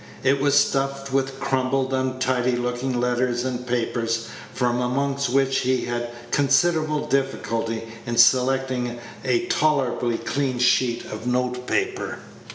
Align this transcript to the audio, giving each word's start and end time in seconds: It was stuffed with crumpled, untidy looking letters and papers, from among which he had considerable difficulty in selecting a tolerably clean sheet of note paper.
It 0.23 0.41
was 0.41 0.57
stuffed 0.57 1.13
with 1.13 1.39
crumpled, 1.39 1.93
untidy 1.93 2.55
looking 2.55 2.99
letters 2.99 3.45
and 3.45 3.67
papers, 3.67 4.29
from 4.51 4.81
among 4.81 5.17
which 5.31 5.59
he 5.59 5.85
had 5.85 6.09
considerable 6.31 7.05
difficulty 7.05 7.83
in 8.07 8.17
selecting 8.17 8.97
a 9.23 9.45
tolerably 9.45 10.17
clean 10.17 10.57
sheet 10.57 11.05
of 11.05 11.27
note 11.27 11.67
paper. 11.67 12.17